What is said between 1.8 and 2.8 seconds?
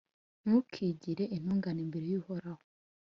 imbere y’Uhoraho,